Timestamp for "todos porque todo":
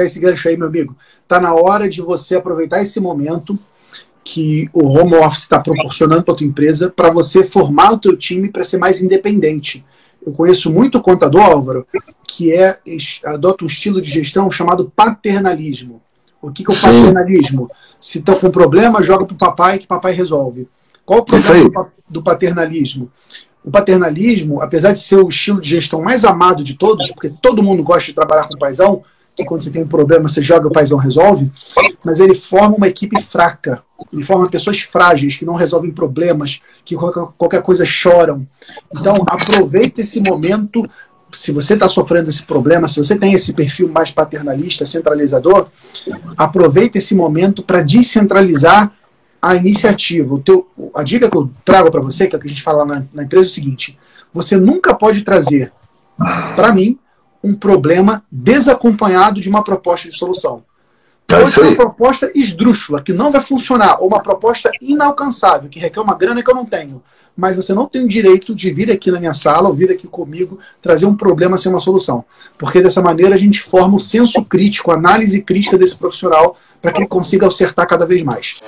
26.74-27.62